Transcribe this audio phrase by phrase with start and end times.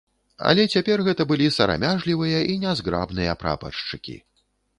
[0.51, 4.19] Але цяпер гэта былі сарамяжлівыя і нязграбныя прапаршчыкі.